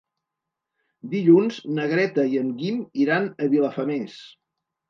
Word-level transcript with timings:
Dilluns 1.11 1.59
na 1.79 1.85
Greta 1.93 2.25
i 2.31 2.39
en 2.45 2.49
Guim 2.63 2.81
iran 3.07 3.29
a 3.47 3.51
Vilafamés. 3.55 4.21